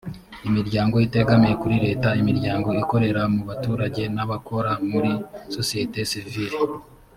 [0.47, 5.11] imiryango itegamiye kuri leta imiryango ikorera mu baturage n abakora muri
[5.55, 6.57] sosiyete sivili